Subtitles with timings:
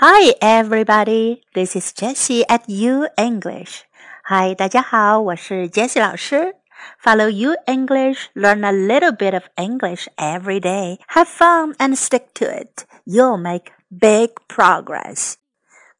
[0.00, 1.42] Hi, everybody.
[1.54, 3.82] This is Jessie at U English.
[4.28, 6.54] Hi, 大家好，我是 Jessie 老师。
[7.02, 10.98] Follow U English, learn a little bit of English every day.
[11.08, 12.84] Have fun and stick to it.
[13.04, 15.34] You'll make big progress.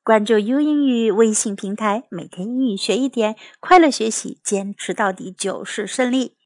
[0.04, 6.36] 关注 U 英语微信平台，每天英语学一点，快乐学习，坚持到底就是胜利。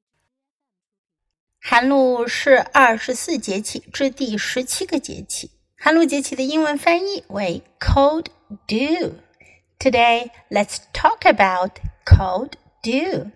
[1.61, 5.51] 寒露是二十四节气至第十七个节气。
[5.82, 8.26] 寒露节气的英文翻译为 cold
[8.68, 13.32] dew。Today, let's talk about cold dew。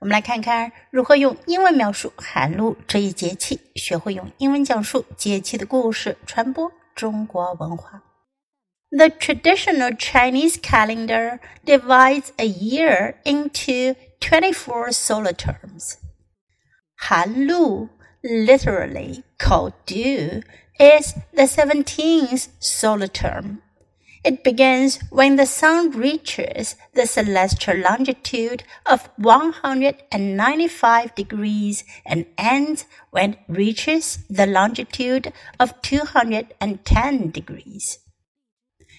[0.00, 8.02] 我们来看看如何用英文描述寒露这一节气，学会用英文讲述节气的故事，传播中国文化。
[8.90, 15.94] The traditional Chinese calendar divides a year into 24 solar terms.
[16.96, 17.88] 寒露
[18.23, 20.41] literally called dew
[20.79, 23.61] is the 17th solar term.
[24.23, 33.33] It begins when the sun reaches the celestial longitude of 195 degrees and ends when
[33.33, 37.99] it reaches the longitude of 210 degrees.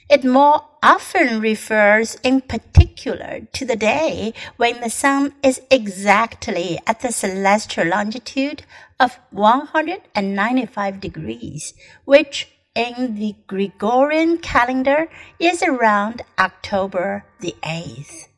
[0.09, 7.01] It more often refers in particular to the day when the sun is exactly at
[7.01, 8.65] the celestial longitude
[9.01, 11.73] of 195 degrees,
[12.05, 18.29] which in the Gregorian calendar is around October the 8th.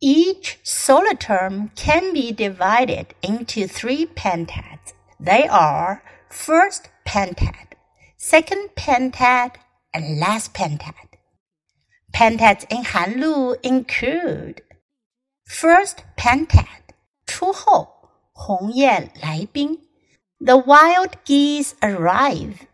[0.00, 4.94] Each solar term can be divided into three pentads.
[5.18, 7.74] They are first pentad,
[8.16, 9.56] second pentad,
[9.91, 10.93] and last pentad.
[12.13, 14.61] Pentads in Hanlu include
[15.45, 16.93] first pentad,
[17.25, 19.79] 出后，鸿雁来宾,
[20.39, 22.67] the wild geese arrive.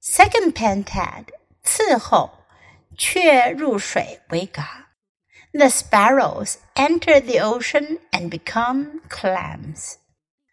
[0.00, 1.26] Second pentad,
[1.62, 2.30] 次后，
[2.96, 4.88] 雀入水为蛤.
[5.52, 9.96] The sparrows enter the ocean and become clams.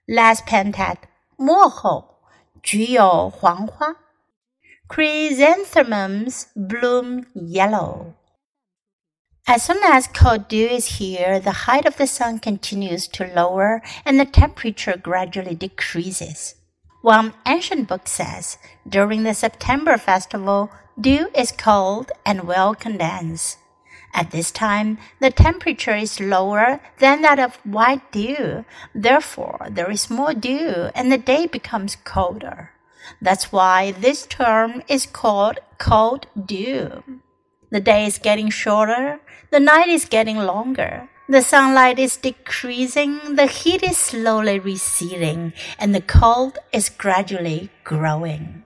[0.07, 0.97] Last pentad,
[1.38, 2.22] 末后，
[2.61, 3.95] 菊有黄花。
[4.86, 8.14] Chrysanthemums bloom yellow.
[9.46, 13.82] As soon as cold dew is here, the height of the sun continues to lower
[14.04, 16.56] and the temperature gradually decreases.
[17.00, 20.70] One ancient book says during the September festival,
[21.00, 23.56] dew is cold and will condense.
[24.12, 28.66] At this time, the temperature is lower than that of white dew.
[28.94, 32.73] Therefore, there is more dew and the day becomes colder.
[33.20, 37.03] That's why this term is called cold dew.
[37.70, 39.20] The day is getting shorter,
[39.50, 41.09] the night is getting longer.
[41.28, 48.64] The sunlight is decreasing, the heat is slowly receding, and the cold is gradually growing.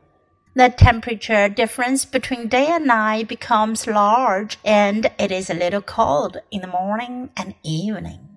[0.56, 6.38] The temperature difference between day and night becomes large, and it is a little cold
[6.50, 8.27] in the morning and evening.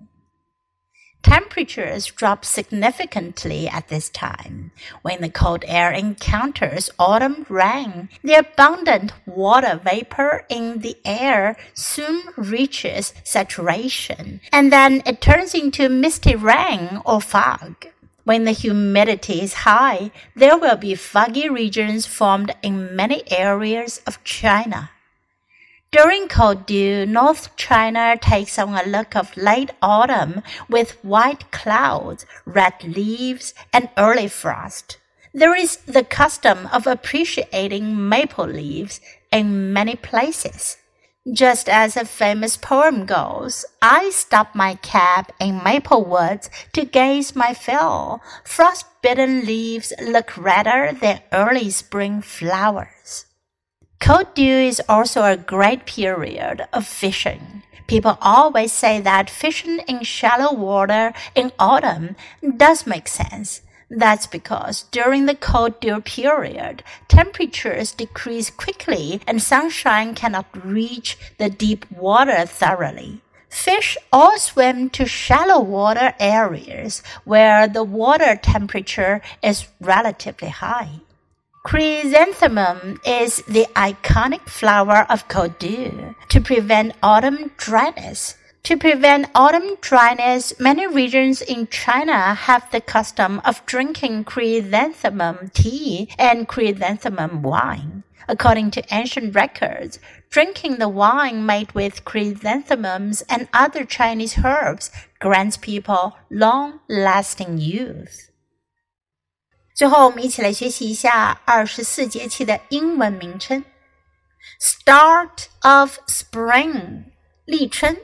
[1.22, 4.72] Temperatures drop significantly at this time.
[5.02, 12.22] When the cold air encounters autumn rain, the abundant water vapor in the air soon
[12.36, 17.86] reaches saturation, and then it turns into misty rain or fog.
[18.24, 24.22] When the humidity is high, there will be foggy regions formed in many areas of
[24.24, 24.90] China.
[25.92, 32.24] During cold dew, North China takes on a look of late autumn with white clouds,
[32.46, 34.96] red leaves, and early frost.
[35.34, 40.78] There is the custom of appreciating maple leaves in many places.
[41.30, 47.36] Just as a famous poem goes, I stop my cab in maple woods to gaze
[47.36, 48.22] my fill.
[48.44, 53.26] Frost-bitten leaves look redder than early spring flowers.
[54.02, 57.62] Cold dew is also a great period of fishing.
[57.86, 62.16] People always say that fishing in shallow water in autumn
[62.56, 63.60] does make sense.
[63.88, 71.48] That's because during the cold dew period, temperatures decrease quickly and sunshine cannot reach the
[71.48, 73.20] deep water thoroughly.
[73.48, 81.02] Fish all swim to shallow water areas where the water temperature is relatively high.
[81.64, 85.24] Chrysanthemum is the iconic flower of
[85.60, 88.36] dew to prevent autumn dryness.
[88.64, 96.10] To prevent autumn dryness, many regions in China have the custom of drinking chrysanthemum tea
[96.18, 98.02] and chrysanthemum wine.
[98.28, 100.00] According to ancient records,
[100.30, 108.31] drinking the wine made with chrysanthemums and other Chinese herbs grants people long lasting youth.
[109.74, 113.64] 最后，我们一起来学习一下二十四节气的英文名称
[114.60, 117.04] ：Start of Spring，
[117.46, 117.96] 立春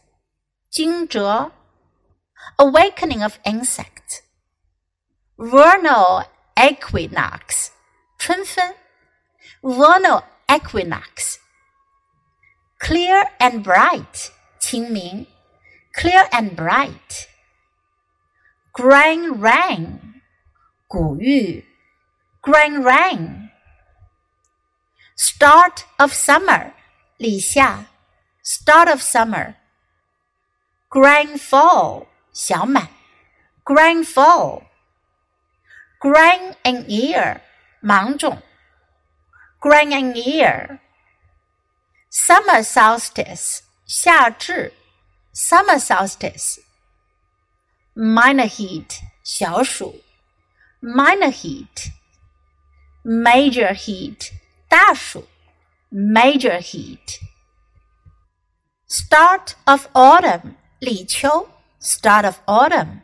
[0.69, 1.51] 惊蛰
[2.57, 6.25] ；Awakening of Insects，Vernal
[6.55, 7.69] Equinox，
[8.17, 8.75] 春分。
[9.63, 11.39] Vernal equinox.
[12.79, 15.27] Clear and bright, 清明.
[15.93, 17.27] Clear and bright.
[18.73, 20.21] Grain rain,
[20.87, 21.63] 谷雨.
[22.41, 23.49] Grain rain.
[25.15, 26.73] Start of summer,
[27.19, 27.85] 立夏.
[28.43, 29.55] Start of summer.
[30.89, 32.87] Grain full, 小满.
[33.63, 34.63] Grain full.
[35.99, 37.41] Grain in ear,
[37.81, 38.41] 芒种。
[39.60, 40.80] Grand and year.
[42.10, 44.72] Summer solstice, 夏至
[45.34, 46.60] summer solstice.
[47.94, 50.02] Minor heat, 小暑
[50.80, 51.90] minor heat.
[53.04, 54.32] Major heat,
[54.68, 55.26] 大暑
[55.90, 57.18] major heat.
[58.88, 61.48] Start of autumn, 立秋
[61.80, 63.02] start of autumn.